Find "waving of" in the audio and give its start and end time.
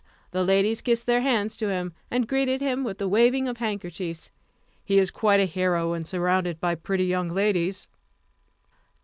3.07-3.57